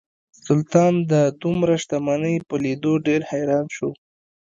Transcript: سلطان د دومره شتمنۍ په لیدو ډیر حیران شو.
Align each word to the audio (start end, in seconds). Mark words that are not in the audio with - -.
سلطان 0.45 0.93
د 1.11 1.13
دومره 1.41 1.73
شتمنۍ 1.83 2.35
په 2.47 2.55
لیدو 2.63 2.93
ډیر 3.07 3.21
حیران 3.31 3.65
شو. 3.75 3.89